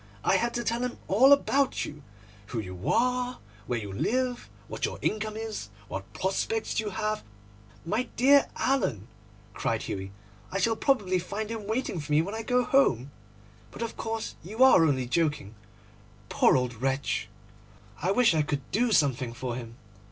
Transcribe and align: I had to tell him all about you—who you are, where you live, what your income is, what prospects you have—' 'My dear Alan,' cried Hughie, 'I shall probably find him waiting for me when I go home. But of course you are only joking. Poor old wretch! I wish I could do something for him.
I 0.23 0.37
had 0.37 0.55
to 0.55 0.63
tell 0.63 0.81
him 0.81 0.97
all 1.07 1.31
about 1.31 1.85
you—who 1.85 2.59
you 2.59 2.87
are, 2.89 3.37
where 3.67 3.77
you 3.77 3.93
live, 3.93 4.49
what 4.67 4.83
your 4.83 4.97
income 5.03 5.37
is, 5.37 5.69
what 5.89 6.11
prospects 6.11 6.79
you 6.79 6.89
have—' 6.89 7.21
'My 7.85 8.09
dear 8.15 8.47
Alan,' 8.55 9.07
cried 9.53 9.83
Hughie, 9.83 10.11
'I 10.51 10.57
shall 10.57 10.75
probably 10.75 11.19
find 11.19 11.51
him 11.51 11.67
waiting 11.67 11.99
for 11.99 12.11
me 12.11 12.23
when 12.23 12.33
I 12.33 12.41
go 12.41 12.63
home. 12.63 13.11
But 13.69 13.83
of 13.83 13.95
course 13.95 14.33
you 14.43 14.63
are 14.63 14.83
only 14.85 15.05
joking. 15.05 15.53
Poor 16.29 16.57
old 16.57 16.73
wretch! 16.81 17.29
I 18.01 18.09
wish 18.09 18.33
I 18.33 18.41
could 18.41 18.63
do 18.71 18.91
something 18.91 19.33
for 19.33 19.55
him. 19.55 19.77